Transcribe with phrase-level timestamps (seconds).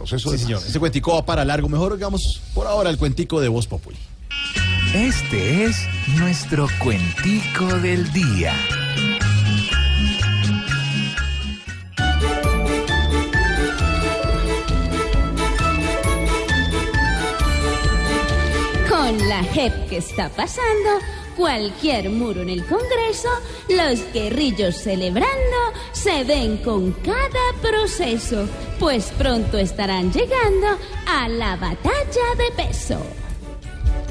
[0.00, 0.62] Proceso Sí, de señor.
[0.66, 1.68] Ese cuentico va para largo.
[1.68, 3.98] Mejor hagamos por ahora el cuentico de Voz Populi.
[4.94, 5.76] Este es
[6.18, 8.54] nuestro cuentico del día.
[18.88, 20.90] Con la JEP que está pasando,
[21.40, 23.30] cualquier muro en el Congreso,
[23.70, 25.56] los guerrillos celebrando
[25.92, 28.46] se ven con cada proceso,
[28.78, 30.66] pues pronto estarán llegando
[31.08, 33.00] a la batalla de peso.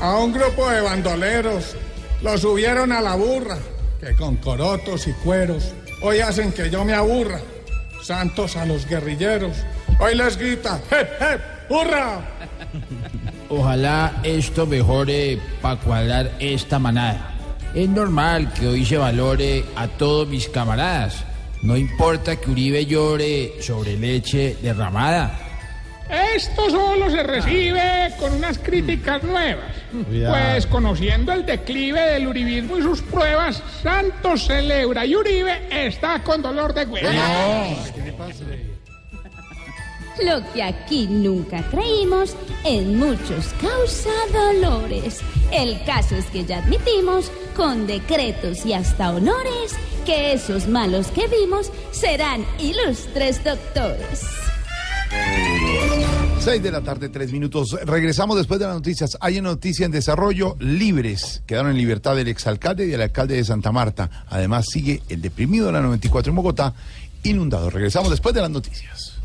[0.00, 1.74] A un grupo de bandoleros
[2.22, 3.58] los subieron a la burra,
[4.00, 7.40] que con corotos y cueros hoy hacen que yo me aburra.
[8.04, 9.56] Santos a los guerrilleros,
[9.98, 11.40] hoy les grita, ¡Hep, hep,
[11.70, 12.20] hurra!
[13.48, 17.32] Ojalá esto mejore para cuadrar esta manada.
[17.74, 21.24] Es normal que hoy se valore a todos mis camaradas.
[21.62, 25.38] No importa que Uribe llore sobre leche derramada.
[26.08, 29.64] Esto solo se recibe con unas críticas nuevas.
[30.08, 36.42] Pues conociendo el declive del uribismo y sus pruebas, Santos celebra y Uribe está con
[36.42, 37.08] dolor de huevo.
[40.24, 45.20] Lo que aquí nunca creímos, en muchos causa dolores.
[45.52, 49.74] El caso es que ya admitimos, con decretos y hasta honores,
[50.06, 54.24] que esos malos que vimos serán ilustres doctores.
[56.38, 57.76] 6 de la tarde, 3 minutos.
[57.84, 59.18] Regresamos después de las noticias.
[59.20, 60.56] Hay una noticia en desarrollo.
[60.60, 61.42] Libres.
[61.44, 64.24] Quedaron en libertad el exalcalde y el alcalde de Santa Marta.
[64.28, 66.72] Además, sigue el deprimido de la 94 en Bogotá,
[67.24, 67.68] inundado.
[67.68, 69.18] Regresamos después de las noticias.